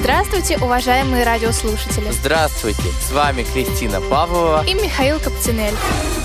[0.00, 2.10] Здравствуйте, уважаемые радиослушатели!
[2.10, 2.82] Здравствуйте!
[3.00, 5.74] С вами Кристина Павлова и Михаил Капцинель.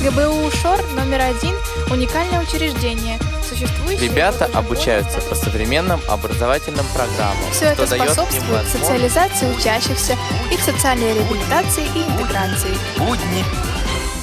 [0.01, 1.53] ГБУ ШОР номер один–
[1.91, 4.07] уникальное учреждение, существующее...
[4.07, 7.51] Ребята обучаются по современным образовательным программам.
[7.51, 10.15] Все это способствует социализации учащихся,
[10.51, 12.77] их социальной реабилитации и интеграции.
[12.97, 13.43] Будни.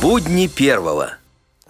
[0.01, 1.11] Будни первого.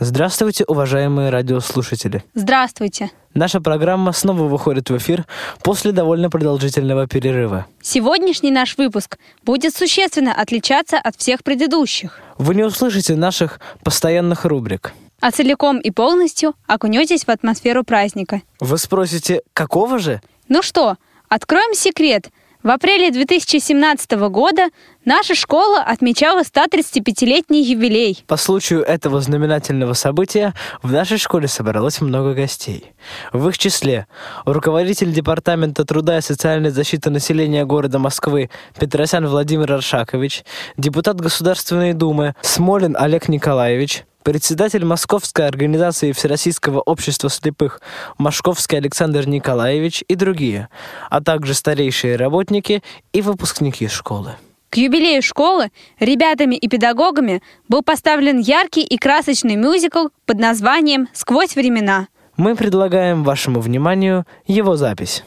[0.01, 2.23] Здравствуйте, уважаемые радиослушатели.
[2.35, 3.11] Здравствуйте.
[3.35, 5.27] Наша программа снова выходит в эфир
[5.65, 7.67] после довольно продолжительного перерыва.
[7.83, 12.21] Сегодняшний наш выпуск будет существенно отличаться от всех предыдущих.
[12.39, 14.93] Вы не услышите наших постоянных рубрик.
[15.21, 18.43] А целиком и полностью окунетесь в атмосферу праздника.
[18.61, 20.23] Вы спросите, какого же?
[20.47, 20.95] Ну что,
[21.29, 22.31] откроем секрет.
[22.63, 24.69] В апреле 2017 года
[25.09, 28.23] наша школа отмечала 135-летний юбилей.
[28.27, 32.93] По случаю этого знаменательного события в нашей школе собралось много гостей.
[33.33, 34.07] В их числе
[34.45, 40.45] руководитель Департамента труда и социальной защиты населения города Москвы Петросян Владимир Аршакович,
[40.77, 47.81] депутат Государственной Думы Смолин Олег Николаевич, председатель Московской организации Всероссийского общества слепых
[48.19, 50.69] Машковский Александр Николаевич и другие,
[51.09, 52.83] а также старейшие работники
[53.15, 54.35] и выпускники школы.
[54.71, 61.57] К юбилею школы ребятами и педагогами был поставлен яркий и красочный мюзикл под названием «Сквозь
[61.57, 62.09] времена».
[62.37, 65.25] Мы предлагаем вашему вниманию его запись.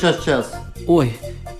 [0.00, 0.52] Сейчас час?
[0.86, 1.16] Ой,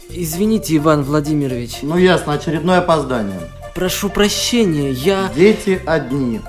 [0.09, 1.79] извините, Иван Владимирович.
[1.83, 3.41] Ну ясно, очередное опоздание.
[3.75, 5.31] Прошу прощения, я...
[5.35, 6.41] Дети одни.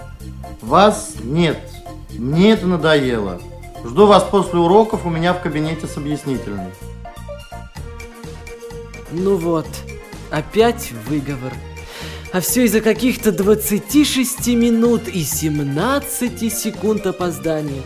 [0.62, 1.60] Вас нет.
[2.12, 3.42] Мне это надоело.
[3.84, 6.72] Жду вас после уроков у меня в кабинете с объяснительной.
[9.12, 9.68] Ну вот,
[10.30, 11.54] опять выговор.
[12.32, 17.82] А все из-за каких-то 26 минут и 17 секунд опозданий.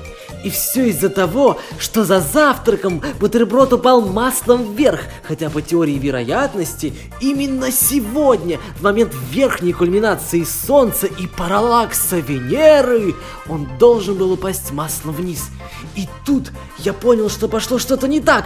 [0.45, 6.93] И все из-за того, что за завтраком бутерброд упал маслом вверх, хотя по теории вероятности
[7.19, 13.15] именно сегодня, в момент верхней кульминации Солнца и параллакса Венеры,
[13.49, 15.49] он должен был упасть маслом вниз.
[15.95, 18.45] И тут я понял, что пошло что-то не так.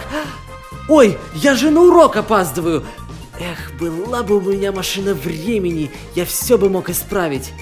[0.88, 2.82] Ой, я же на урок опаздываю.
[3.38, 7.52] Эх, была бы у меня машина времени, я все бы мог исправить.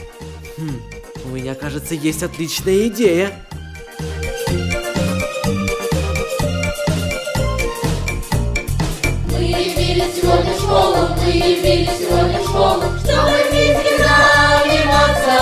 [0.58, 0.80] Хм,
[1.24, 3.44] у меня, кажется, есть отличная идея.
[9.98, 15.36] Явились сегодня в школу, мы явились сегодня в школу, чтобы физикой заниматься.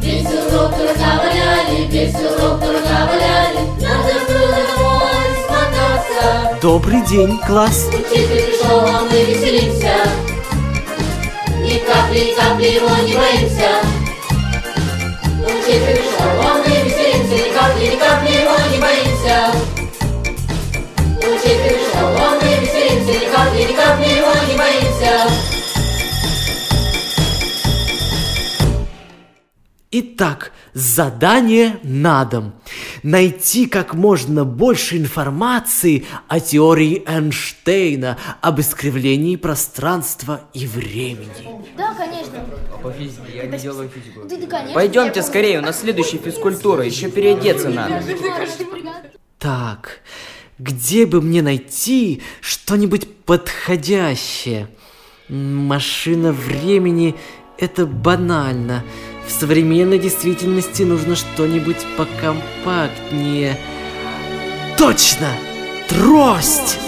[0.00, 6.58] Весь урок дурака валяли, весь урок дурака валяли, надо было домой смотаться.
[6.62, 7.88] Добрый день, класс.
[7.88, 9.96] Учитель пришел, а мы веселимся,
[11.58, 13.70] ни капли, ни капли его не боимся.
[15.44, 19.36] Учитель пришел, а мы веселимся, ни капли, ни капли его не боимся.
[21.18, 22.59] Учитель пришел, а мы
[29.92, 32.52] Итак, задание на дом.
[33.02, 41.66] Найти как можно больше информации о теории Эйнштейна об искривлении пространства и времени.
[41.76, 42.38] Да, конечно.
[42.80, 44.28] По физике, я не делаю физику.
[44.28, 44.74] Да, да, конечно.
[44.74, 48.00] Пойдемте скорее, у нас следующая физкультура, еще переодеться надо.
[49.40, 50.02] Так,
[50.60, 54.68] где бы мне найти что-нибудь подходящее?
[55.28, 57.16] Машина времени–
[57.58, 58.84] это банально.
[59.30, 63.56] В современной действительности нужно что-нибудь покомпактнее.
[64.76, 65.28] Точно!
[65.88, 66.80] Трость!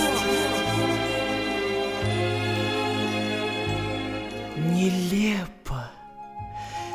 [4.56, 5.88] Нелепо,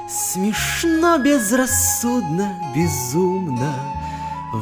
[0.10, 3.74] смешно, безрассудно, безумно,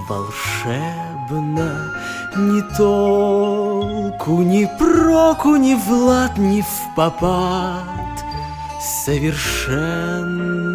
[0.07, 1.93] волшебно,
[2.38, 8.23] ни толку, ни проку, ни в лад, ни в попад,
[8.79, 10.75] совершенно.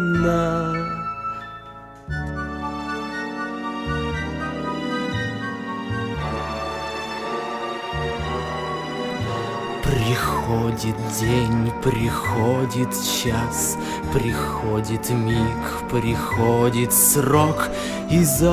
[9.83, 13.77] Приходит день, приходит час,
[14.13, 17.69] приходит миг, приходит срок
[18.11, 18.51] изобретать.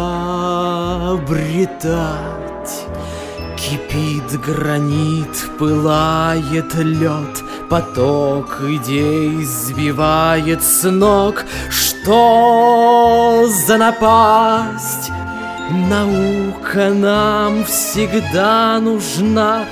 [3.58, 11.44] Кипит гранит, пылает лед, поток идей сбивает с ног.
[11.70, 15.10] Что за напасть?
[15.70, 19.66] Наука нам всегда нужна,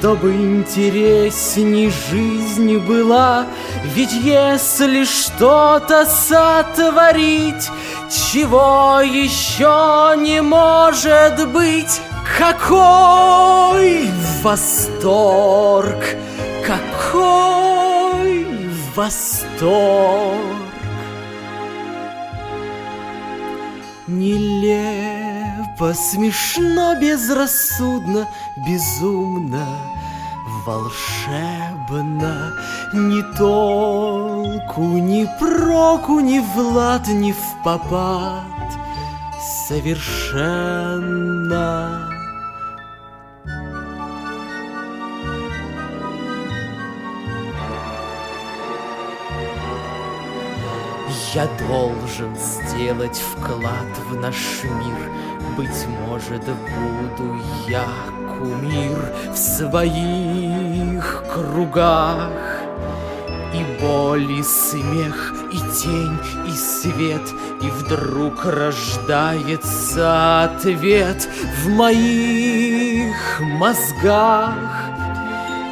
[0.00, 3.46] чтобы интересней жизнь была.
[3.94, 7.70] Ведь если что-то сотворить,
[8.10, 12.00] чего еще не может быть,
[12.36, 14.10] какой
[14.42, 16.16] восторг,
[16.68, 18.44] какой
[18.94, 20.36] восторг.
[24.06, 29.66] Нелепо, смешно, безрассудно, безумно,
[30.66, 32.52] волшебно,
[32.92, 38.44] ни толку, ни проку, ни в лад, ни в попад,
[39.68, 40.58] совершенно.
[51.34, 55.10] Я должен сделать вклад в наш мир.
[55.58, 57.38] Быть может, буду
[57.68, 57.84] я
[58.38, 62.30] кумир в своих кругах.
[63.52, 67.28] И боль, и смех, и тень, и свет,
[67.60, 71.28] И вдруг рождается ответ
[71.62, 74.54] В моих мозгах.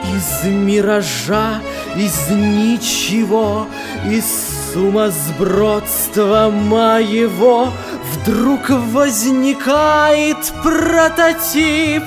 [0.05, 1.61] Из миража,
[1.97, 3.67] из ничего,
[4.05, 7.73] из сумасбродства моего
[8.13, 12.03] Вдруг возникает прототип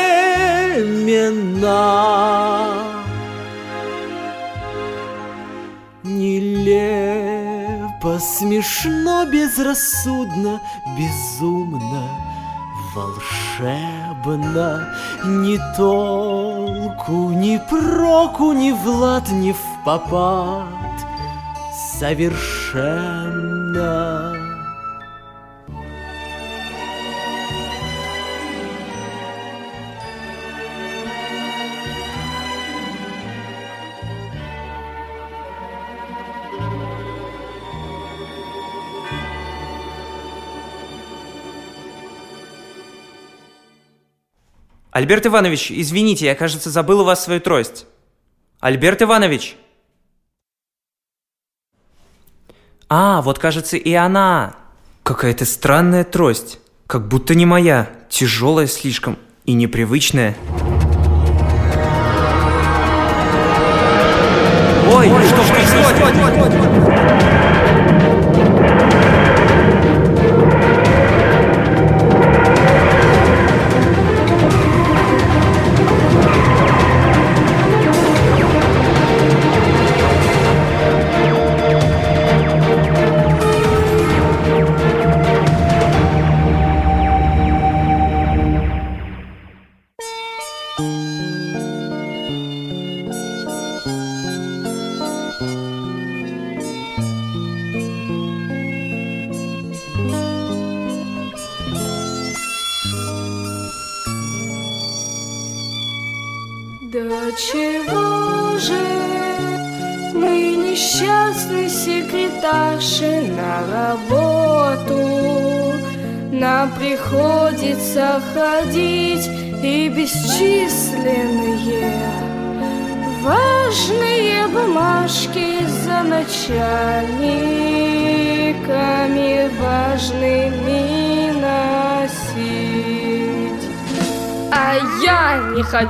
[6.03, 7.39] Нелепо,
[8.19, 10.61] смешно, безрассудно,
[10.97, 12.30] безумно,
[12.95, 14.87] волшебно,
[15.25, 20.67] Ни толку, ни проку, ни в лад, ни в попад,
[21.99, 22.91] совершенно.
[44.91, 47.85] Альберт Иванович, извините, я, кажется, забыл у вас свою трость.
[48.59, 49.55] Альберт Иванович!
[52.89, 54.57] А, вот, кажется, и она.
[55.03, 56.59] Какая-то странная трость.
[56.87, 57.89] Как будто не моя.
[58.09, 60.35] Тяжелая слишком и непривычная.
[64.93, 66.15] Ой, что происходит?
[67.21, 67.30] До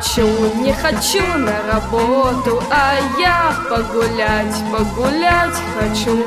[0.02, 0.28] хочу,
[0.62, 6.26] не хочу на работу, а я погулять, погулять хочу.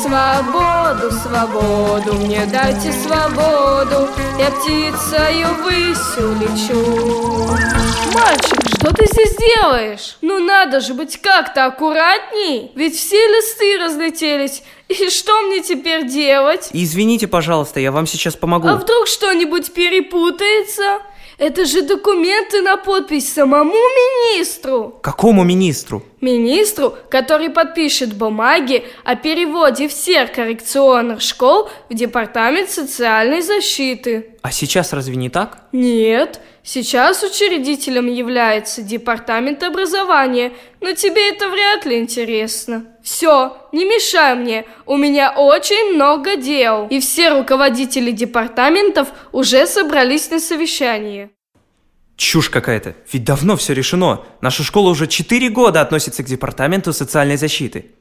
[0.00, 7.56] Свободу, свободу, мне дайте свободу, я птицею ввысь улечу.
[8.14, 10.16] Мальчик, что ты здесь делаешь?
[10.20, 14.62] Ну надо же быть как-то аккуратней, ведь все листы разлетелись.
[14.88, 16.68] И что мне теперь делать?
[16.72, 18.68] Извините, пожалуйста, я вам сейчас помогу.
[18.68, 21.00] А вдруг что-нибудь перепутается?
[21.38, 24.94] Это же документы на подпись самому министру.
[25.02, 26.02] Какому министру?
[26.20, 34.36] Министру, который подпишет бумаги о переводе всех коррекционных школ в Департамент социальной защиты.
[34.42, 35.64] А сейчас разве не так?
[35.72, 42.86] Нет, сейчас учредителем является Департамент образования, но тебе это вряд ли интересно.
[43.02, 46.86] Все, не мешай мне, у меня очень много дел.
[46.88, 51.30] И все руководители департаментов уже собрались на совещание.
[52.16, 52.96] Чушь какая-то.
[53.12, 54.24] Ведь давно все решено.
[54.40, 57.95] Наша школа уже 4 года относится к департаменту социальной защиты.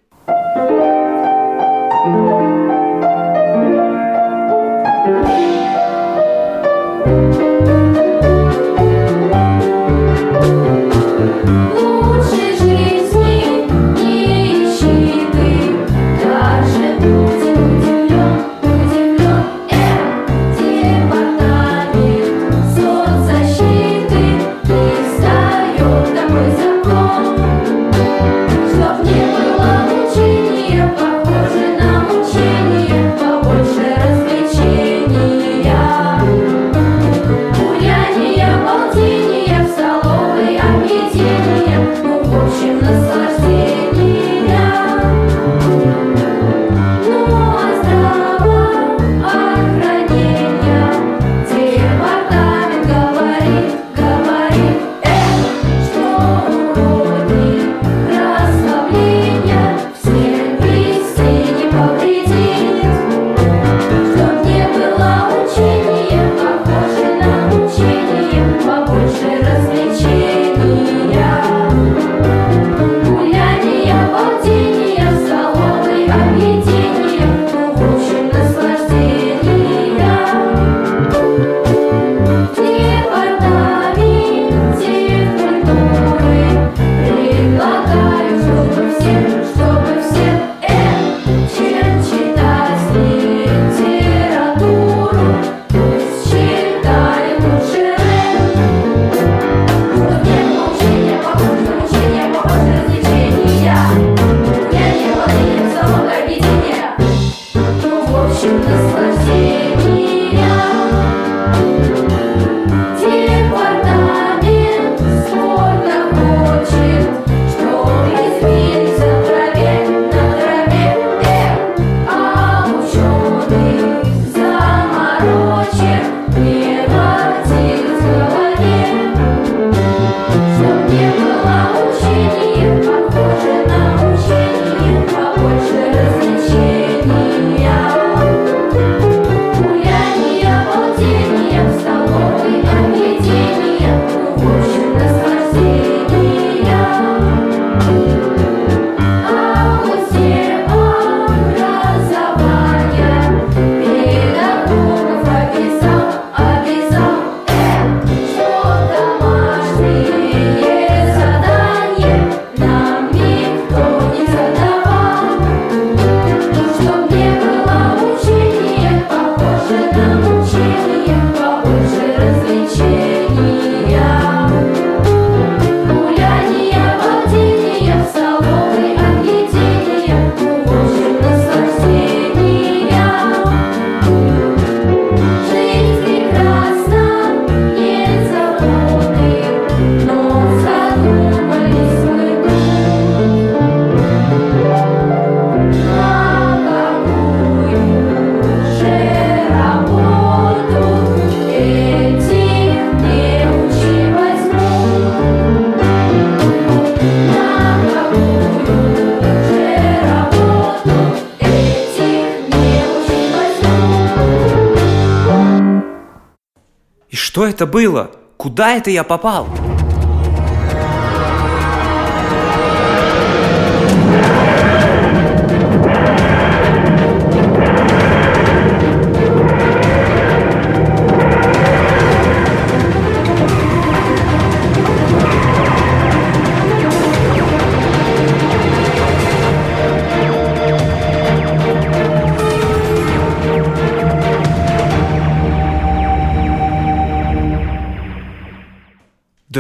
[217.56, 218.12] Это было?
[218.36, 219.48] Куда это я попал?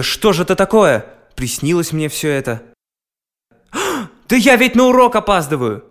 [0.05, 1.05] Что же это такое?
[1.35, 2.61] Приснилось мне все это.
[4.27, 5.83] Да я ведь на урок опаздываю!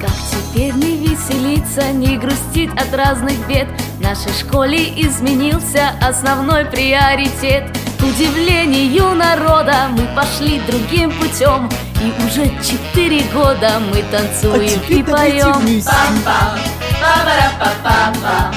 [0.00, 3.68] Как теперь не веселиться, не грустить от разных бед
[4.08, 7.64] нашей школе изменился основной приоритет.
[8.00, 11.68] К удивлению народа мы пошли другим путем.
[12.00, 16.58] И уже четыре года мы танцуем и поем Пам-пам,
[17.02, 18.50] па-ба-ра-па-па-па,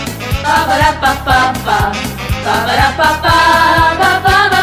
[0.45, 1.93] па-ба-ра-па-па-па,
[2.45, 3.33] па-ба-ра-па-па,
[3.99, 4.60] па-ба-ра-па-па-па-па,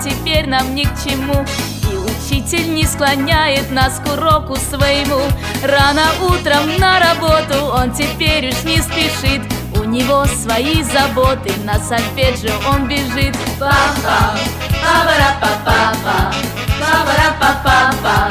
[0.00, 1.44] теперь нам ни к чему.
[1.90, 5.20] И учитель не склоняет нас к уроку своему.
[5.62, 9.42] Рано утром на работу он теперь уж не спешит.
[9.76, 13.36] У него свои заботы, на сольфеджио он бежит.
[13.58, 14.36] Пам-пам,
[14.82, 16.32] па-ба-ра-па-па-па,
[16.80, 18.30] па-ба-ра-па-па-па,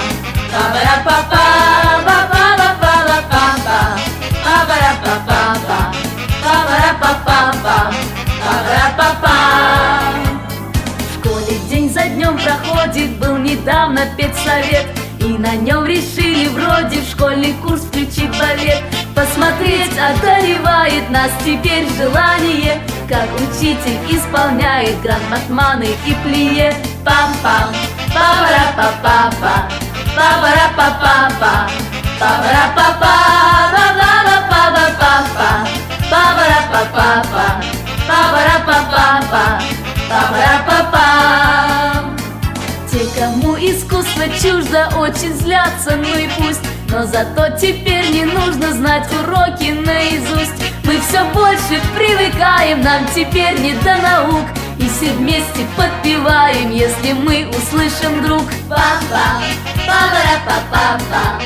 [0.52, 1.99] па-ба-ра-па-па,
[13.60, 14.88] недавно педсовет.
[15.20, 18.82] И на нем решили вроде в школьный курс включить балет.
[19.14, 26.74] Посмотреть одолевает нас теперь желание Как учитель исполняет гранд-матманы и плие.
[27.04, 27.74] Пам-пам,
[28.14, 29.68] па-ба-ра-па-па-па,
[30.16, 31.70] па-ба-ра-па-па-па,
[32.20, 33.14] па-ба-ра-па-па,
[33.74, 35.50] ба-ба-ра-па-па-па-па,
[36.12, 37.48] па-ба-ра-па-па-па,
[38.08, 39.44] па-ба-ра-па-па-па,
[40.08, 41.29] па-ба-ра-па-па.
[42.92, 46.62] Те, кому искусство чуждо, очень злятся, ну и пусть.
[46.90, 50.60] Но зато теперь не нужно знать уроки наизусть.
[50.86, 54.46] Мы все больше привыкаем, нам теперь не до наук.
[54.80, 59.44] И все вместе подпеваем, если мы услышим вдруг Пам-пам,
[59.86, 61.40] па-ба-ра-па-па-па,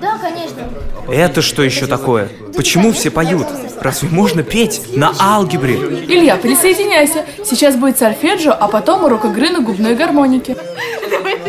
[0.00, 0.68] Да, конечно.
[1.08, 2.28] Это что еще такое?
[2.56, 3.46] Почему все поют?
[3.80, 5.74] Разве можно петь на алгебре?
[5.74, 7.24] Илья, присоединяйся.
[7.44, 10.56] Сейчас будет сольфеджио, а потом урок игры на губной гармонике.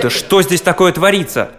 [0.01, 1.49] Да что здесь такое творится?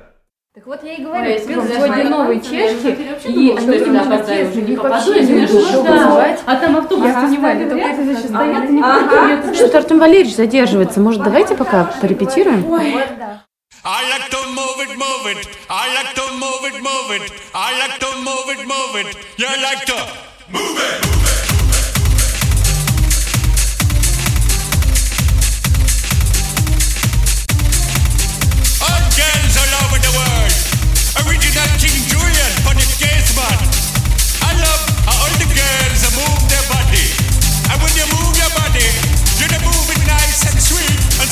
[0.69, 2.89] Вот я и говорю, сегодня новые чешки,
[3.25, 6.37] и они туда подъезжали, их вообще не нужно.
[6.45, 11.01] А там автобус снимали, только это значит стоят и не Что-то Артем Валерьевич задерживается.
[11.01, 12.71] Может, давайте пока порепетируем?
[12.71, 15.49] I like to move it, move it.
[15.71, 17.33] I like to move it, move it.
[17.55, 19.17] I like to move it, move it.
[19.39, 19.97] You like to
[20.53, 21.18] move it.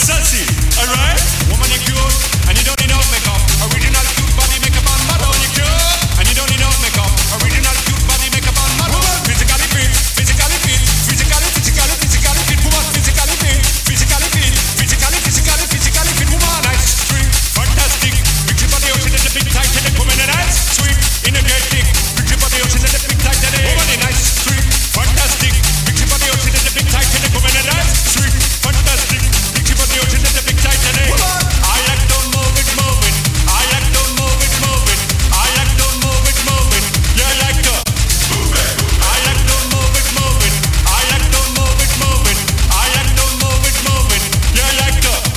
[0.07, 0.47] Sassy.
[0.79, 1.19] Alright?
[1.51, 2.15] Woman, you cute.
[2.47, 3.43] And you don't need no makeup.
[3.67, 4.66] Original cute body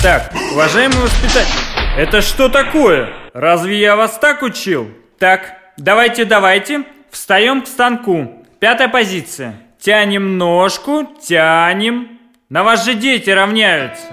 [0.09, 1.59] Так, уважаемый воспитатель,
[1.95, 3.09] это что такое?
[3.31, 4.89] Разве я вас так учил?
[5.19, 8.43] Так, давайте, давайте, встаем к станку.
[8.57, 9.53] Пятая позиция.
[9.79, 12.17] Тянем ножку, тянем.
[12.49, 14.07] На вас же дети равняются.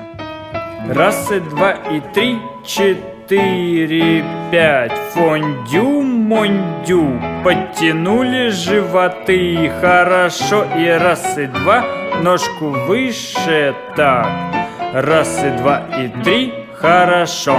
[0.86, 4.92] Раз, и два, и три, четыре, пять.
[5.14, 7.18] Фондю, мондю.
[7.42, 9.72] Подтянули животы.
[9.80, 10.66] Хорошо.
[10.76, 11.86] И раз, и два.
[12.20, 13.74] Ножку выше.
[13.96, 14.65] Так.
[14.92, 16.52] Раз, и два, и три.
[16.74, 17.56] Хорошо.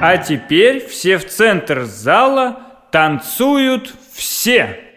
[0.00, 4.87] А теперь все в центр зала танцуют все.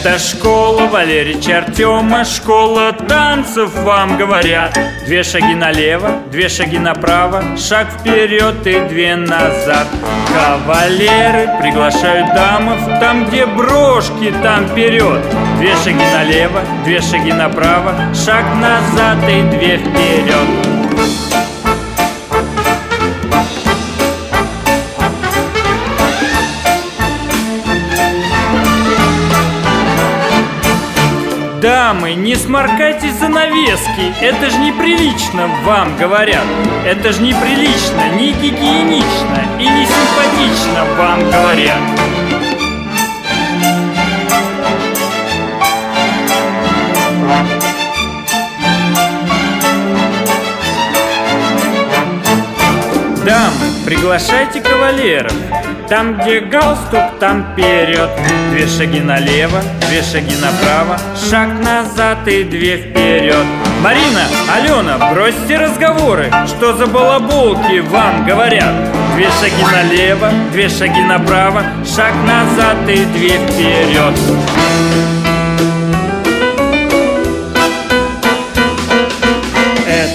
[0.00, 4.78] Это школа Валерича Артема, школа танцев вам говорят.
[5.06, 9.88] Две шаги налево, две шаги направо, шаг вперед и две назад.
[10.32, 15.20] Кавалеры приглашают дамов, там, где брошки, там вперед.
[15.58, 20.77] Две шаги налево, две шаги направо, шаг назад и две вперед.
[31.60, 36.44] Дамы, не сморкайте занавески, это же неприлично, вам говорят.
[36.86, 42.17] Это же неприлично, не гигиенично и не симпатично, вам говорят.
[53.98, 55.32] Приглашайте кавалеров.
[55.88, 58.08] Там, где галстук, там вперед.
[58.50, 63.44] Две шаги налево, две шаги направо, шаг назад и две вперед.
[63.82, 66.30] Марина, Алена, бросьте разговоры.
[66.46, 68.74] Что за балаболки вам говорят?
[69.16, 75.17] Две шаги налево, две шаги направо, шаг назад и две вперед.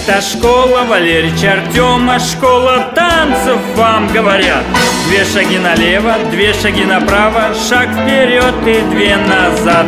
[0.06, 4.62] Это школа Валерича Артема, школа танцев вам говорят.
[5.08, 9.86] Две шаги налево, две шаги направо, шаг вперед и две назад.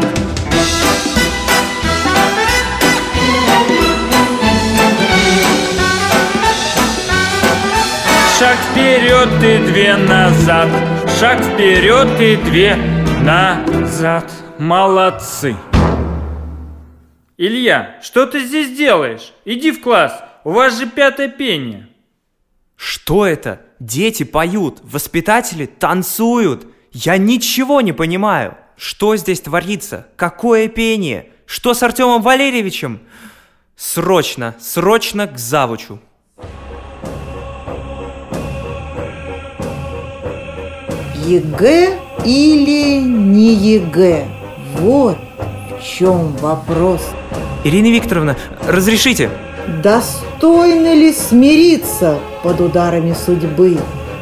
[8.38, 10.68] Шаг вперед и две назад,
[11.20, 12.78] шаг вперед и две
[13.22, 14.24] назад.
[14.58, 15.54] Молодцы.
[17.38, 19.34] Илья, что ты здесь делаешь?
[19.44, 21.86] Иди в класс, у вас же пятое пение.
[22.76, 23.60] Что это?
[23.78, 26.66] Дети поют, воспитатели танцуют.
[26.92, 28.56] Я ничего не понимаю.
[28.78, 30.06] Что здесь творится?
[30.16, 31.30] Какое пение?
[31.44, 33.00] Что с Артемом Валерьевичем?
[33.76, 36.00] Срочно, срочно к завучу.
[41.26, 44.26] ЕГЭ или не ЕГЭ?
[44.78, 45.18] Вот
[45.78, 47.00] в чем вопрос.
[47.64, 48.36] Ирина Викторовна,
[48.66, 49.30] разрешите?
[49.82, 53.78] Достойно ли смириться под ударами судьбы?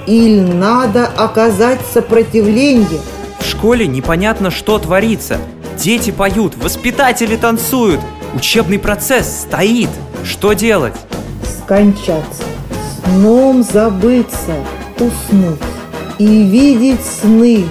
[0.06, 3.00] Или надо оказать сопротивление?
[3.40, 5.38] В школе непонятно, что творится.
[5.78, 8.00] Дети поют, воспитатели танцуют.
[8.34, 9.90] Учебный процесс стоит.
[10.24, 10.94] Что делать?
[11.62, 12.44] Скончаться,
[13.04, 14.54] сном забыться,
[14.98, 15.58] уснуть
[16.18, 17.64] и видеть сны.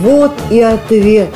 [0.00, 1.28] Вот и ответ.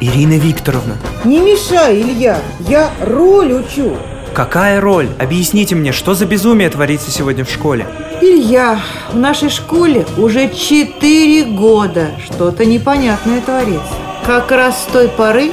[0.00, 3.96] Ирина Викторовна, Не мешай, Илья, я роль учу.
[4.34, 5.08] какая роль?
[5.18, 7.86] Объясните мне, что за безумие творится сегодня в школе?
[8.20, 8.80] Илья,
[9.12, 13.94] в нашей школе уже четыре года что-то непонятное творится.
[14.26, 15.50] Как раз с той поры,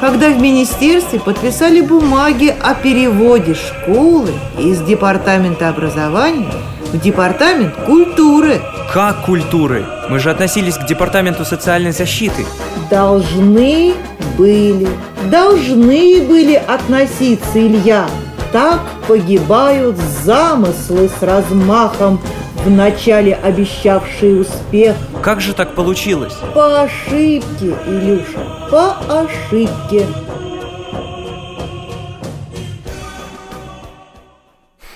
[0.00, 6.52] когда в министерстве подписали бумаги о переводе школы из департамента образования
[6.92, 8.60] в департамент культуры.
[8.92, 9.84] Как культуры?
[10.08, 12.44] Мы же относились к департаменту социальной защиты.
[12.90, 13.94] Должны
[14.38, 14.88] были,
[15.30, 18.08] должны были относиться, Илья.
[18.52, 22.20] Так погибают замыслы с размахом,
[22.64, 24.96] вначале обещавшие успех.
[25.22, 26.34] Как же так получилось?
[26.54, 30.06] По ошибке, Илюша, по ошибке.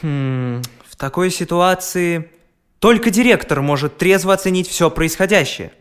[0.03, 2.31] Хм, в такой ситуации
[2.79, 5.73] только директор может трезво оценить все происходящее.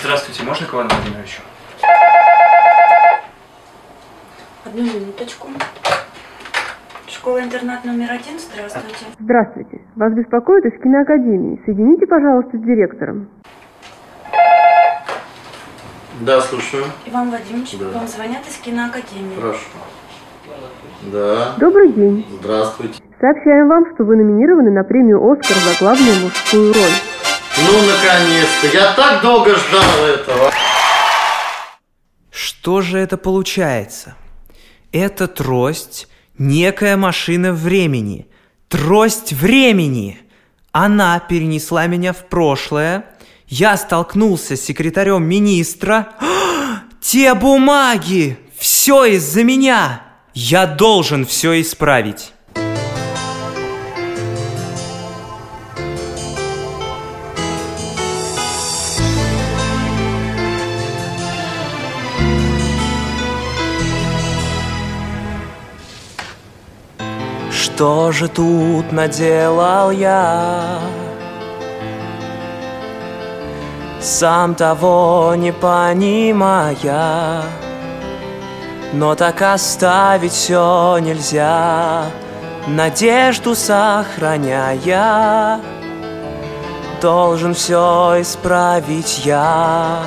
[0.00, 1.42] Здравствуйте, можно к Ивану Владимировичу?
[4.64, 5.48] Одну минуточку.
[7.06, 9.04] Школа-интернат номер один, здравствуйте.
[9.18, 9.80] Здравствуйте.
[9.96, 11.60] Вас беспокоит из киноакадемии.
[11.66, 13.28] Соедините, пожалуйста, с директором.
[16.20, 16.84] Да, слушаю.
[17.06, 17.98] Иван Владимирович, Да.
[17.98, 19.36] вам звонят из киноакадемии.
[19.36, 19.60] Хорошо.
[21.12, 21.54] Да.
[21.58, 22.26] Добрый день.
[22.40, 23.02] Здравствуйте.
[23.20, 27.17] Сообщаем вам, что вы номинированы на премию «Оскар» за главную мужскую роль.
[27.66, 28.66] Ну, наконец-то.
[28.72, 30.52] Я так долго ждал этого.
[32.30, 34.14] Что же это получается?
[34.92, 38.26] Это трость– некая машина времени.
[38.68, 40.20] Трость времени.
[40.72, 43.06] Она перенесла меня в прошлое.
[43.48, 46.14] Я столкнулся с секретарем министра.
[47.00, 48.38] Те бумаги!
[48.56, 50.02] Все из-за меня!
[50.34, 52.32] Я должен все исправить.
[67.78, 70.80] Что же тут наделал я?
[74.00, 77.44] Сам того не понимая
[78.92, 82.06] Но так оставить все нельзя
[82.66, 85.60] Надежду сохраняя
[87.00, 90.00] Должен все исправить я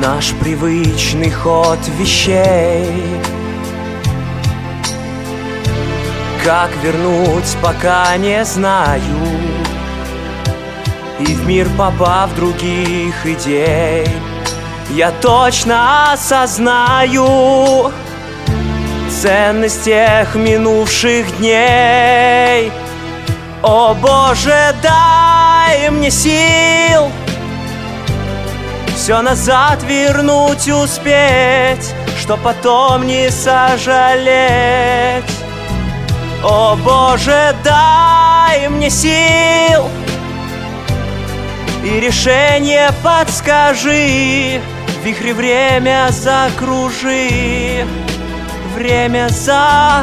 [0.00, 3.18] Наш привычный ход вещей
[6.48, 9.02] Как вернуть, пока не знаю.
[11.20, 14.08] И в мир попав других идей
[14.88, 17.92] Я точно осознаю
[19.10, 22.72] Ценность тех минувших дней.
[23.62, 27.10] О Боже, дай мне сил
[28.96, 34.78] Все назад вернуть успеть Что потом не сожалеть
[36.42, 39.88] о Боже, дай мне сил
[41.84, 44.60] И решение подскажи.
[45.00, 47.84] В вихре время закружи
[48.74, 49.98] Время закружи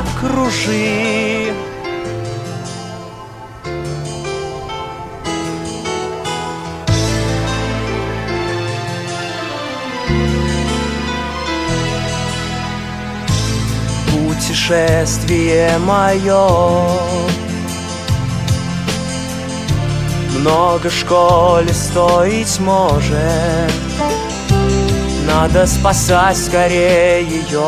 [14.65, 16.49] путешествие мое
[20.39, 23.71] Много школе стоить может
[25.27, 27.67] Надо спасать скорее ее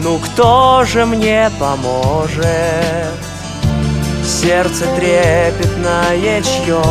[0.00, 2.44] Ну кто же мне поможет?
[4.24, 6.82] Сердце трепетное чье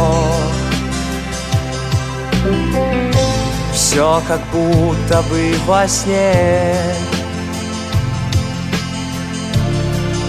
[3.73, 7.16] Все как будто бы во сне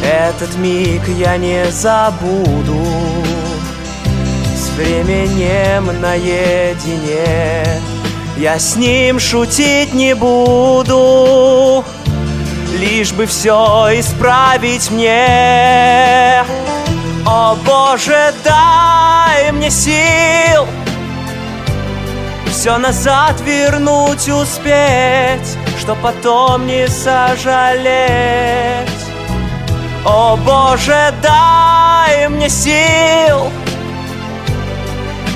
[0.09, 2.83] Этот миг я не забуду.
[4.57, 7.67] С временем наедине
[8.39, 11.85] Я с ним шутить не буду.
[12.79, 16.43] Лишь бы все исправить мне.
[17.27, 20.67] О Боже, дай мне сил
[22.47, 27.89] Все назад вернуть успеть Что потом не сожалеть
[30.05, 33.51] о Боже, дай мне сил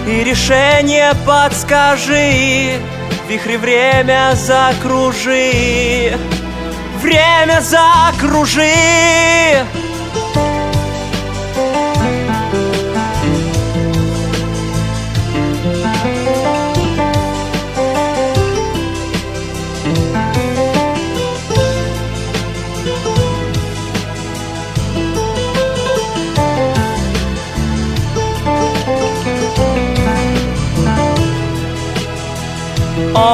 [0.07, 2.79] И решение подскажи
[3.27, 6.17] В вихре время закружи
[7.01, 8.63] Время закружи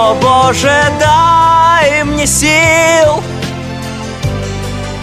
[0.09, 3.23] О Боже, дай мне сил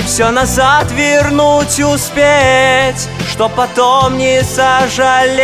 [0.04, 5.38] Все назад вернуть успеть Что потом не сожалеть.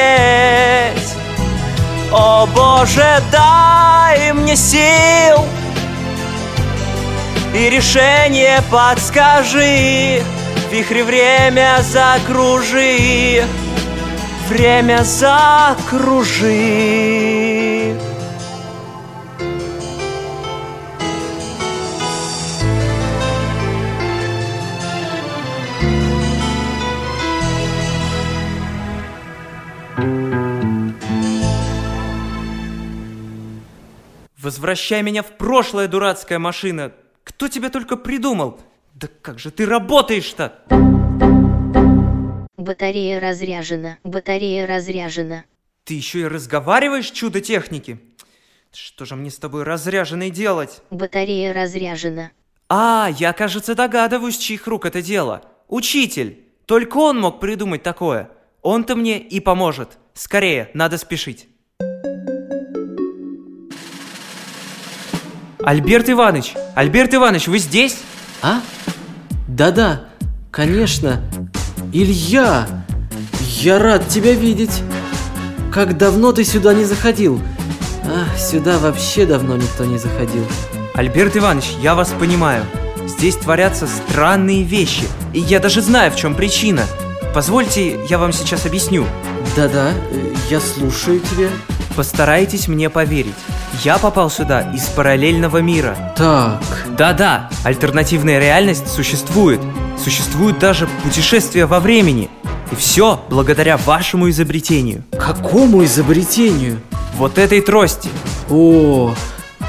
[2.12, 5.46] О Боже, дай мне сил
[7.54, 10.24] И решение подскажи
[10.70, 13.46] В вихре время закружи
[14.50, 16.02] Время закружи
[34.52, 36.92] Возвращай меня в прошлое, дурацкая машина!
[37.24, 38.60] Кто тебя только придумал?
[38.94, 40.60] Да как же ты работаешь-то?
[42.58, 45.46] Батарея разряжена, батарея разряжена.
[45.86, 48.02] Ты еще и разговариваешь, чудо техники?
[48.74, 50.82] Что же мне с тобой разряженной делать?
[50.90, 52.32] Батарея разряжена.
[52.68, 55.44] А, я, кажется, догадываюсь, чьих рук это дело.
[55.70, 56.44] Учитель!
[56.66, 58.30] Только он мог придумать такое.
[58.62, 59.98] Он-то мне и поможет.
[60.14, 61.48] Скорее, надо спешить.
[65.64, 66.54] Альберт Иванович!
[66.76, 67.98] Альберт Иванович, вы здесь?
[68.42, 68.62] А?
[69.48, 70.02] Да-да,
[70.50, 71.22] конечно.
[71.94, 72.68] Илья!
[73.40, 74.82] Я рад тебя видеть.
[75.72, 77.40] Как давно ты сюда не заходил?
[78.04, 80.46] А, сюда вообще давно никто не заходил.
[80.96, 82.66] Альберт Иванович, я вас понимаю.
[83.06, 86.84] Здесь творятся странные вещи, и я даже знаю, в чем причина.
[87.36, 89.06] Позвольте, я вам сейчас объясню.
[89.56, 91.50] Да-да, э, я слушаю тебя.
[91.96, 93.36] Постарайтесь мне поверить.
[93.84, 96.14] Я попал сюда из параллельного мира.
[96.16, 96.62] Так.
[96.98, 99.60] Да-да, альтернативная реальность существует.
[100.02, 102.30] Существует даже путешествие во времени.
[102.72, 105.04] И все благодаря вашему изобретению.
[105.18, 106.80] Какому изобретению?
[107.16, 108.10] Вот этой трости.
[108.50, 109.14] О,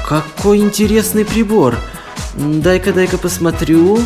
[0.07, 1.75] какой интересный прибор.
[2.35, 3.99] Дай-ка, дай-ка посмотрю.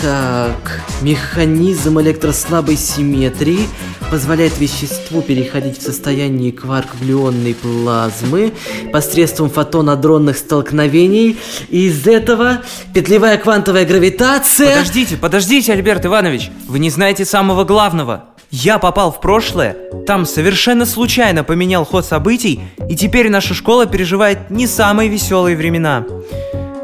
[0.00, 3.68] Так, механизм электрослабой симметрии
[4.10, 8.52] позволяет веществу переходить в состояние кварк-глюонной плазмы
[8.92, 11.36] посредством фотонадронных столкновений.
[11.68, 12.62] И из этого
[12.94, 14.70] петлевая квантовая гравитация...
[14.70, 16.50] Подождите, подождите, Альберт Иванович.
[16.68, 18.24] Вы не знаете самого главного.
[18.50, 24.50] Я попал в прошлое, там совершенно случайно поменял ход событий, и теперь наша школа переживает
[24.50, 26.04] не самые веселые времена.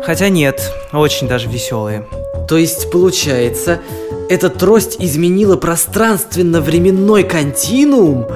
[0.05, 0.61] Хотя нет,
[0.93, 2.05] очень даже веселые.
[2.49, 3.81] То есть, получается,
[4.29, 8.27] эта трость изменила пространственно-временной континуум?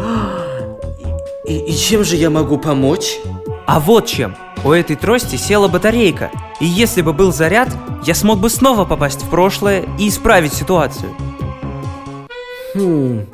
[1.46, 3.18] И, и чем же я могу помочь?
[3.66, 4.36] А вот чем.
[4.64, 7.68] У этой трости села батарейка, и если бы был заряд,
[8.04, 11.10] я смог бы снова попасть в прошлое и исправить ситуацию.
[12.74, 13.26] Хм,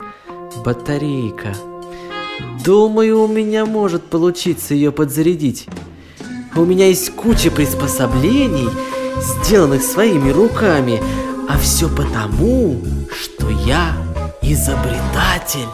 [0.65, 1.55] батарейка.
[2.65, 5.67] Думаю, у меня может получиться ее подзарядить.
[6.55, 8.69] У меня есть куча приспособлений,
[9.23, 11.01] сделанных своими руками,
[11.49, 12.81] а все потому,
[13.11, 13.97] что я
[14.43, 15.69] изобретатель.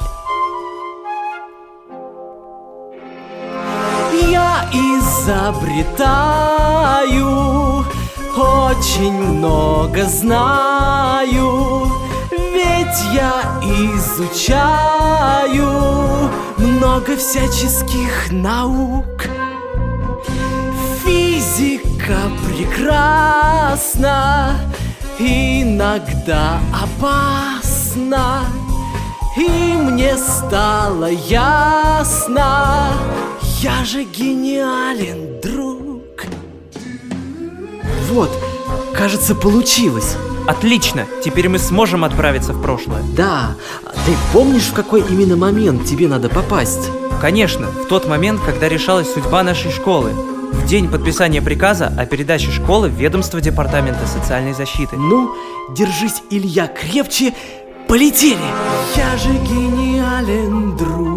[4.28, 5.88] Я изобретаю,
[8.36, 11.86] очень много знаю,
[12.30, 14.68] ведь я изучаю
[16.58, 19.37] много всяческих наук.
[22.08, 24.56] Физика прекрасна,
[25.18, 28.46] иногда опасна.
[29.36, 32.94] И мне стало ясно,
[33.60, 36.24] я же гениален, друг.
[38.10, 38.30] Вот,
[38.94, 40.16] кажется, получилось.
[40.46, 43.02] Отлично, теперь мы сможем отправиться в прошлое.
[43.14, 46.88] Да, а ты помнишь, в какой именно момент тебе надо попасть?
[47.20, 50.37] Конечно, в тот момент, когда решалась судьба нашей школы.
[50.52, 54.96] В день подписания приказа о передаче школы в ведомство Департамента социальной защиты.
[54.96, 55.34] Ну,
[55.74, 57.34] держись, Илья, крепче.
[57.86, 58.38] Полетели!
[58.96, 61.07] Я же гениален, друг.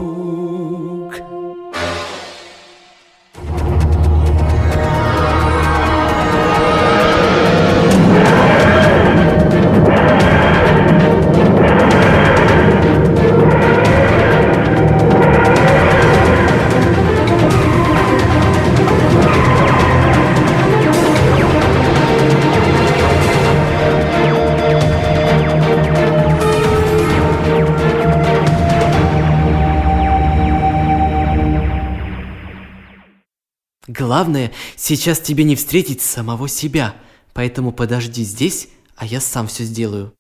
[34.11, 36.95] Главное, сейчас тебе не встретить самого себя.
[37.31, 40.13] Поэтому подожди здесь, а я сам все сделаю.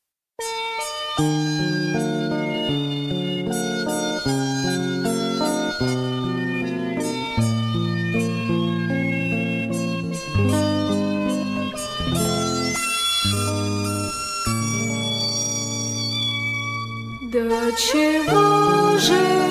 [17.29, 19.50] До чего же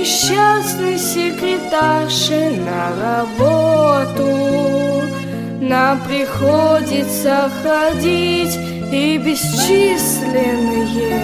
[0.00, 4.26] мы несчастные секретарши на работу?
[5.60, 8.58] Нам приходится ходить
[8.90, 11.20] и бесчисленные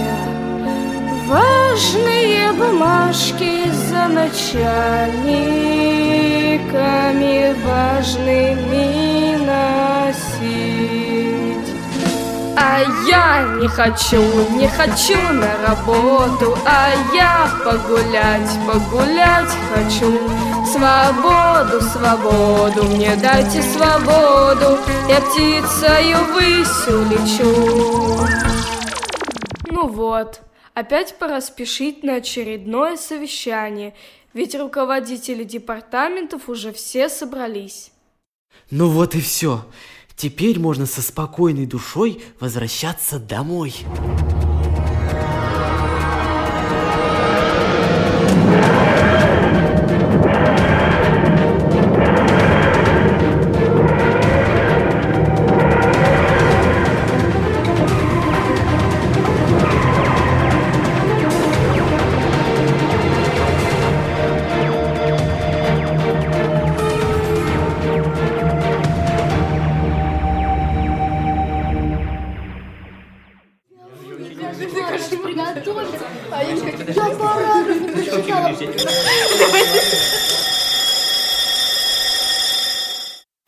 [1.26, 4.74] важные бумажки за начальниками
[7.64, 10.85] важными носить.
[12.58, 14.22] А я не хочу,
[14.56, 20.18] не хочу на работу, а я погулять, погулять хочу.
[20.64, 28.26] Свободу, свободу, мне дайте свободу, я птицею ввысь улечу.
[29.68, 30.40] Ну вот,
[30.72, 33.94] опять пора спешить на очередное совещание,
[34.32, 37.92] ведь руководители департаментов уже все собрались.
[38.70, 39.62] Ну вот и все.
[40.16, 43.74] Теперь можно со спокойной душой возвращаться домой.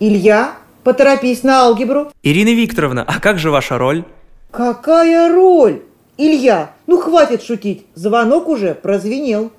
[0.08, 0.54] Илья,
[0.84, 2.10] поторопись на алгебру.
[2.22, 4.04] Ирина Викторовна, а как же ваша роль?
[4.50, 5.82] Какая роль?
[6.16, 9.52] Илья, ну хватит шутить, звонок уже прозвенел.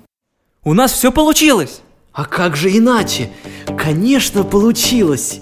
[0.64, 1.82] У нас все получилось!
[2.12, 3.30] А как же иначе?
[3.78, 5.40] Конечно, получилось!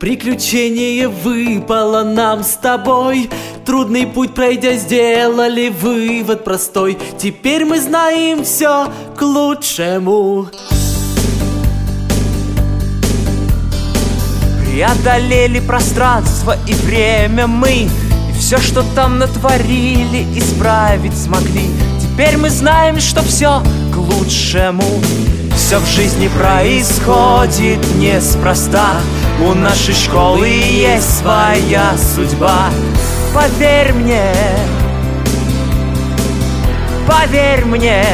[0.00, 3.30] Приключение выпало нам с тобой
[3.64, 10.48] Трудный путь пройдя сделали вывод простой Теперь мы знаем все к лучшему
[14.74, 17.88] Преодолели пространство и время мы.
[18.28, 21.70] И все, что там натворили, исправить смогли.
[22.00, 23.62] Теперь мы знаем, что все
[23.94, 25.00] к лучшему.
[25.54, 28.96] Все в жизни происходит неспроста.
[29.46, 32.70] У нашей школы есть своя судьба.
[33.32, 34.34] Поверь мне,
[37.06, 38.04] поверь мне.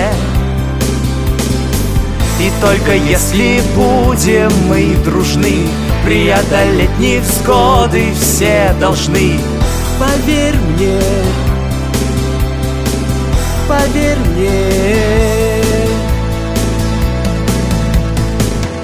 [2.38, 5.66] И только если будем мы дружны
[6.04, 9.38] Преодолеть невзгоды все должны.
[9.98, 11.00] Поверь мне,
[13.68, 15.60] поверь мне.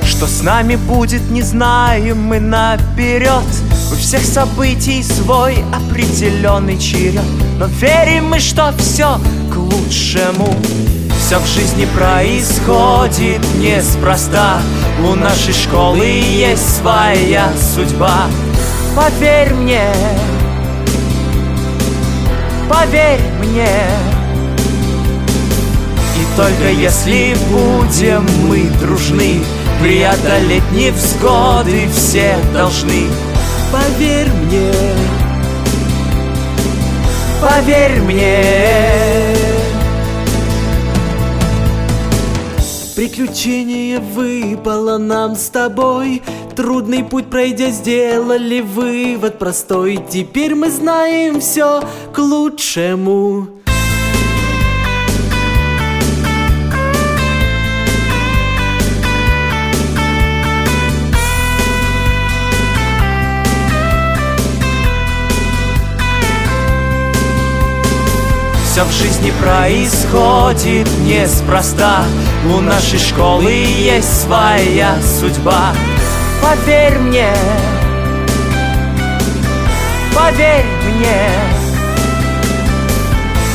[0.05, 3.45] Что с нами будет, не знаем мы наперед.
[3.91, 7.25] У всех событий свой определенный черед.
[7.59, 9.19] Но верим мы, что все
[9.53, 10.55] к лучшему
[11.27, 14.63] Все в жизни происходит неспроста.
[15.05, 18.29] У нашей школы есть своя судьба.
[18.95, 19.91] Поверь мне,
[22.71, 23.67] поверь мне.
[26.15, 29.43] И только если будем мы дружны
[29.83, 33.09] Преодолеть невзгоды все должны.
[33.73, 34.73] Поверь мне,
[37.43, 39.36] Поверь мне
[42.97, 46.23] Приключение выпало нам с тобой.
[46.57, 49.99] Трудный путь пройдя сделали вывод простой.
[50.09, 51.83] Теперь мы знаем все
[52.15, 53.49] к лучшему
[68.77, 72.05] Все в жизни происходит неспроста.
[72.55, 75.73] У нашей школы есть своя судьба.
[76.43, 77.33] Поверь мне,
[80.15, 81.31] поверь мне.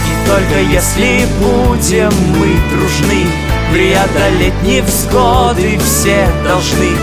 [0.08, 3.28] И только если будем мы дружны
[3.72, 6.98] Преодолеть невзгоды все должны.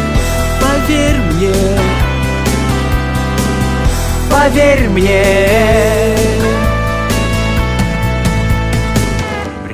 [0.61, 1.55] Поверь мне,
[4.29, 6.58] Поверь мне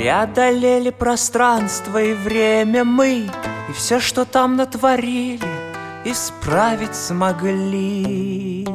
[0.04, 3.26] Преодолели пространство и время мы
[3.70, 5.40] И все, что там натворили,
[6.04, 8.68] исправить смогли.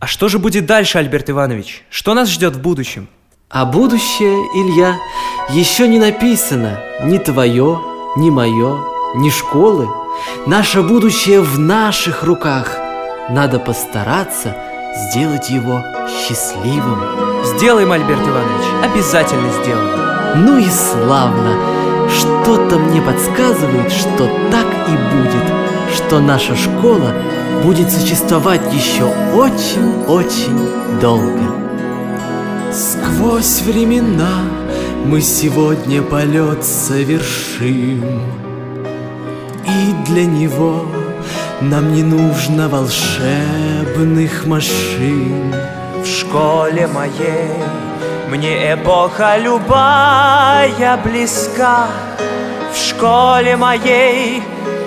[0.00, 1.84] А что же будет дальше, Альберт Иванович?
[1.88, 3.06] Что нас ждет в будущем?
[3.48, 4.96] А будущее, Илья,
[5.50, 6.80] еще не написано.
[7.04, 7.80] Ни твое,
[8.16, 8.76] ни мое,
[9.14, 9.86] ни школы.
[10.46, 12.76] Наше будущее в наших руках.
[13.30, 14.56] Надо постараться
[15.12, 20.44] сделать его счастливым Сделаем, Альберт Иванович, обязательно сделаем.
[20.44, 21.52] Ну и славно!
[22.10, 25.42] Что-то мне подсказывает, что так и будет
[25.94, 27.12] Что наша школа
[27.62, 31.54] будет существовать еще очень-очень долго.
[32.72, 34.40] Сквозь времена
[35.04, 38.02] мы сегодня полет совершим.
[39.64, 40.84] И для него
[41.60, 45.54] нам не нужно волшебных машин
[46.06, 47.50] В школе моей.
[48.28, 51.88] Мне эпоха любая близка.
[52.72, 54.40] В школе моей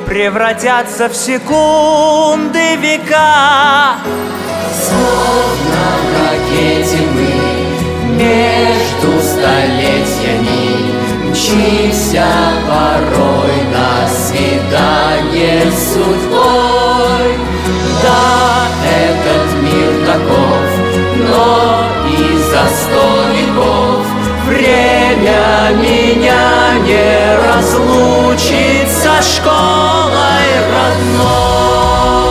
[0.07, 3.97] превратятся в секунды века.
[4.85, 10.69] Словно в ракете мы между столетиями
[11.29, 12.27] Мчимся
[12.65, 17.37] порой на свидание с судьбой.
[18.01, 20.48] Да, этот мир таков,
[22.07, 24.05] и за сто веков
[24.45, 32.28] Время меня не разлучит со школой родной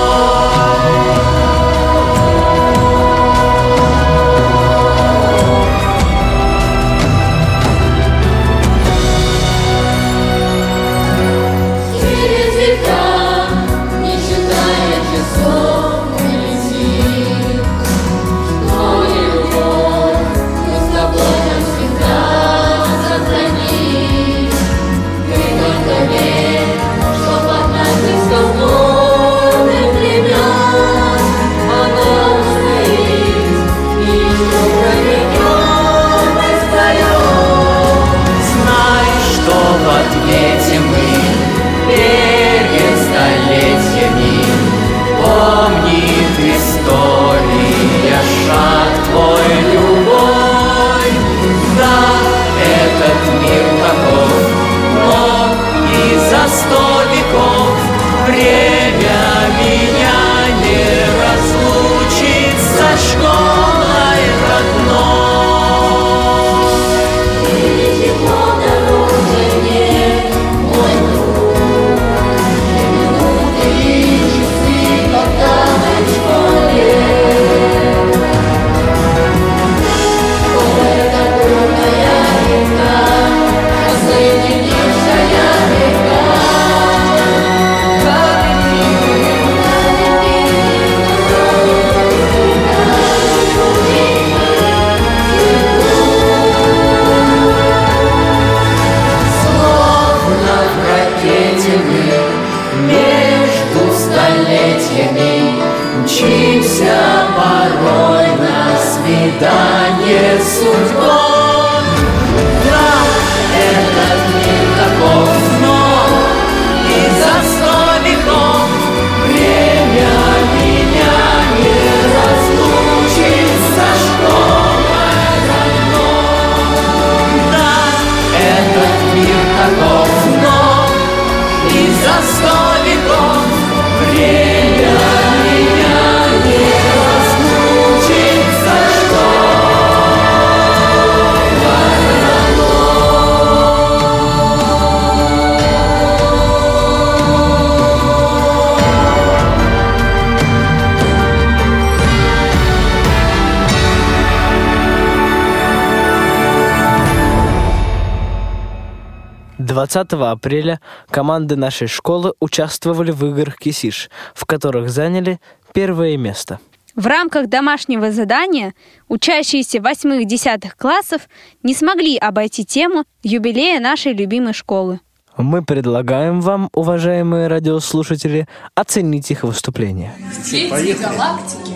[159.89, 160.81] 20 апреля
[161.11, 165.41] команды нашей школы участвовали в играх «Кисиш», в которых заняли
[165.73, 166.61] первое место.
[166.95, 168.75] В рамках домашнего задания
[169.09, 171.23] учащиеся 8-10 классов
[171.63, 175.01] не смогли обойти тему юбилея нашей любимой школы.
[175.39, 180.13] Мы предлагаем вам, уважаемые радиослушатели, оценить их выступление.
[180.45, 181.73] третьей галактике,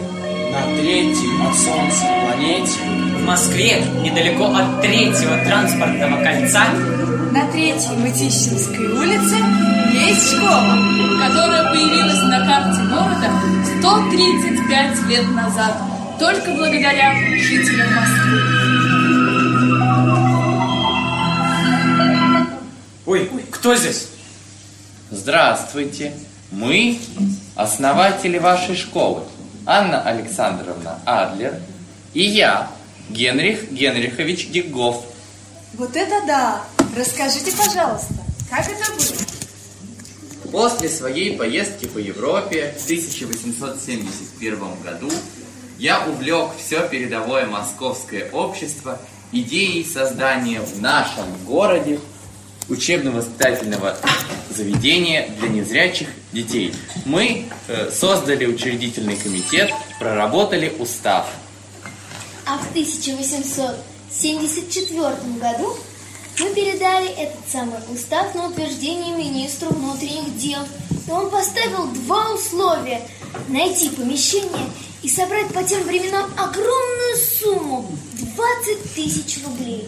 [0.53, 6.65] на третьей от Солнца планете, в Москве, недалеко от третьего транспортного кольца,
[7.33, 9.37] На третьей Мытищинской улице
[9.95, 10.77] есть школа.
[11.21, 13.31] которая появилась на карте города
[13.79, 15.77] 135 лет назад,
[16.19, 18.41] только благодаря жителям Москвы.
[23.07, 24.09] Ой, кто здесь?
[25.11, 26.13] Здравствуйте.
[26.51, 26.99] Мы
[27.55, 29.23] основатели вашей школы.
[29.65, 31.55] Анна Александровна Адлер
[32.15, 32.69] и я,
[33.09, 35.05] Генрих Генрихович Гиггоф.
[35.75, 36.65] Вот это да!
[36.97, 38.15] Расскажите, пожалуйста,
[38.51, 40.53] как это было?
[40.53, 45.11] После своей поездки по Европе в 1871 году
[45.79, 49.01] я увлек все передовое московское общество
[49.33, 51.99] идеей создания в нашем городе
[52.69, 53.97] учебно-воспитательного
[54.51, 56.75] заведения для незрячих детей.
[57.05, 61.27] Мы э, создали учредительный комитет, проработали устав.
[62.47, 65.09] А в 1874
[65.41, 65.77] году
[66.39, 70.61] мы передали этот самый устав на утверждение министру внутренних дел.
[71.07, 73.03] И он поставил два условия.
[73.49, 74.67] Найти помещение
[75.03, 77.91] и собрать по тем временам огромную сумму–
[78.37, 79.87] 20 тысяч рублей.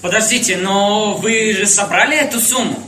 [0.00, 2.82] Подождите, но вы же собрали эту сумму?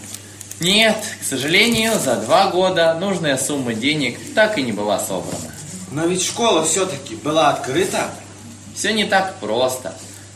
[0.60, 5.52] Нет, к сожалению, за два года нужная сумма денег так и не была собрана.
[5.90, 8.10] Но ведь школа все-таки была открыта.
[8.74, 9.94] Все не так просто.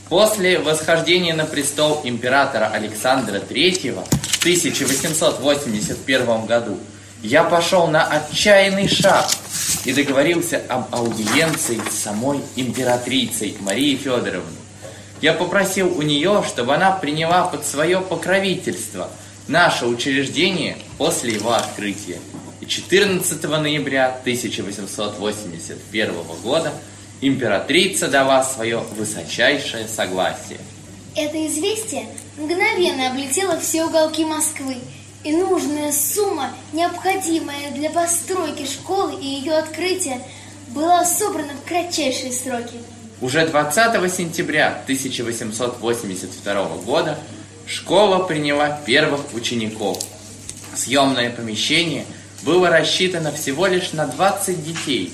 [0.08, 3.98] После восхождения на престол императора Александра III в
[4.40, 6.78] 1881 году
[7.22, 9.26] я пошел на отчаянный шаг
[9.84, 14.54] и договорился об аудиенции с самой императрицей Марией Федоровной.
[15.20, 19.10] Я попросил у нее, чтобы она приняла под свое покровительство
[19.48, 22.20] наше учреждение после его открытия.
[22.60, 26.72] И 14 ноября 1881 года
[27.20, 30.58] императрица дала свое высочайшее согласие.
[31.16, 32.06] Это известие
[32.36, 34.76] мгновенно облетело все уголки Москвы,
[35.24, 40.20] и нужная сумма, необходимая для постройки школы и ее открытия,
[40.68, 42.76] была собрана в кратчайшие сроки.
[43.20, 47.18] Уже 20 сентября 1882 года
[47.66, 49.98] школа приняла первых учеников.
[50.76, 52.04] Съемное помещение
[52.42, 55.12] было рассчитано всего лишь на 20 детей.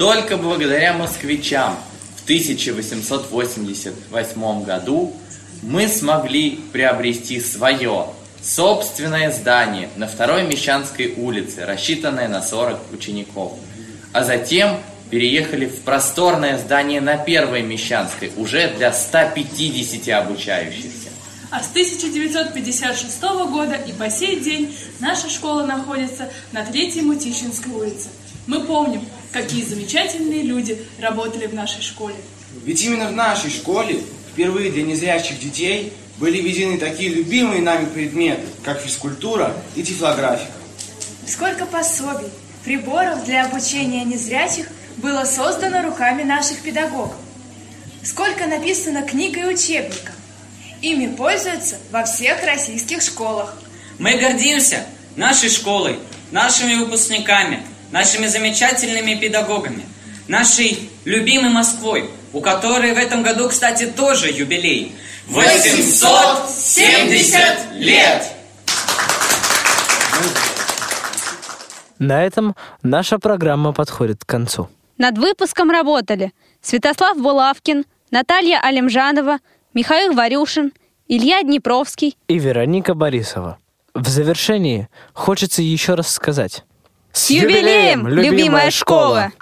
[0.00, 1.76] Только благодаря москвичам
[2.16, 5.14] в 1888 году
[5.60, 8.06] мы смогли приобрести свое
[8.42, 13.58] собственное здание на второй Мещанской улице, рассчитанное на 40 учеников.
[14.14, 14.80] А затем
[15.10, 21.10] переехали в просторное здание на Первой Мещанской, уже для 150 обучающихся.
[21.50, 23.20] А с 1956
[23.50, 28.08] года и по сей день наша школа находится на Третьей Мутищинской улице.
[28.46, 29.02] Мы помним,
[29.32, 32.16] какие замечательные люди работали в нашей школе.
[32.64, 34.00] Ведь именно в нашей школе
[34.32, 40.52] впервые для незрячих детей были введены такие любимые нами предметы, как физкультура и тифлографика.
[41.26, 42.28] Сколько пособий,
[42.64, 44.66] приборов для обучения незрячих
[44.96, 47.14] было создано руками наших педагогов.
[48.02, 50.14] Сколько написано книг и учебников.
[50.82, 53.54] Ими пользуются во всех российских школах.
[53.98, 55.98] Мы гордимся нашей школой,
[56.30, 59.86] нашими выпускниками, нашими замечательными педагогами,
[60.28, 64.94] нашей любимой Москвой, у которой в этом году, кстати, тоже юбилей.
[65.28, 68.24] 870 лет!
[71.98, 74.68] На этом наша программа подходит к концу.
[74.96, 76.32] Над выпуском работали
[76.62, 79.38] Святослав Булавкин, Наталья Алимжанова,
[79.74, 80.72] Михаил Варюшин,
[81.08, 82.16] Илья Днепровский.
[82.28, 83.58] И Вероника Борисова.
[83.94, 86.64] В завершении хочется еще раз сказать.
[87.12, 89.32] С юбилеем, любимая школа!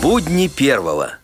[0.00, 1.17] Будни первого.